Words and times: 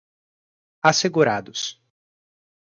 assegurados 0.81 1.77